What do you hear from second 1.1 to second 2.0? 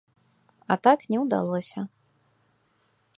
не ўдалося.